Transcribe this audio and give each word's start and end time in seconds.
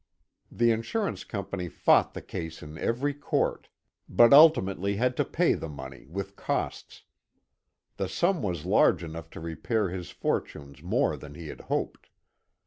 The 0.51 0.71
insurance 0.71 1.23
company 1.23 1.69
fought 1.69 2.15
the 2.15 2.23
case 2.23 2.63
in 2.63 2.75
every 2.79 3.13
court, 3.13 3.69
but 4.09 4.33
ultimately 4.33 4.95
had 4.95 5.15
to 5.17 5.23
pay 5.25 5.53
the 5.53 5.69
money 5.69 6.07
with 6.09 6.35
costs. 6.35 7.03
The 7.97 8.09
sum 8.09 8.41
was 8.41 8.65
large 8.65 9.03
enough 9.03 9.29
to 9.29 9.39
repair 9.39 9.89
his 9.89 10.09
fortunes 10.09 10.81
more 10.81 11.17
than 11.17 11.35
he 11.35 11.49
had 11.49 11.61
hoped. 11.61 12.09